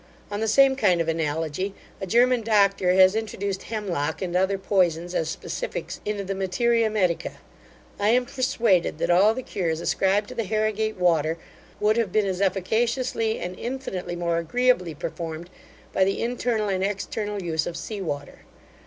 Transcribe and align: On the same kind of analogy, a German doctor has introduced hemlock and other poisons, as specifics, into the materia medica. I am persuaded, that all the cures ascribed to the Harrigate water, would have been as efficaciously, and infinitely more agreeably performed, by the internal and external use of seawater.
On 0.31 0.39
the 0.39 0.47
same 0.47 0.75
kind 0.75 0.99
of 0.99 1.07
analogy, 1.07 1.75
a 2.01 2.07
German 2.07 2.41
doctor 2.41 2.93
has 2.93 3.15
introduced 3.15 3.61
hemlock 3.69 4.19
and 4.19 4.35
other 4.35 4.57
poisons, 4.57 5.13
as 5.13 5.29
specifics, 5.29 6.01
into 6.05 6.23
the 6.23 6.33
materia 6.33 6.89
medica. 6.89 7.33
I 7.99 8.09
am 8.09 8.25
persuaded, 8.25 8.97
that 8.97 9.11
all 9.11 9.35
the 9.35 9.43
cures 9.43 9.79
ascribed 9.79 10.29
to 10.29 10.33
the 10.33 10.45
Harrigate 10.45 10.97
water, 10.97 11.37
would 11.79 11.97
have 11.97 12.11
been 12.11 12.25
as 12.25 12.41
efficaciously, 12.41 13.37
and 13.39 13.55
infinitely 13.59 14.15
more 14.15 14.39
agreeably 14.39 14.95
performed, 14.95 15.51
by 15.93 16.03
the 16.03 16.23
internal 16.23 16.67
and 16.67 16.83
external 16.83 17.39
use 17.39 17.67
of 17.67 17.77
seawater. 17.77 18.39